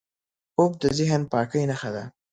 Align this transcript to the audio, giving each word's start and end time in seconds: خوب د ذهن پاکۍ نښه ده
خوب 0.53 0.71
د 0.81 0.83
ذهن 0.97 1.21
پاکۍ 1.31 1.63
نښه 1.69 1.89
ده 1.95 2.03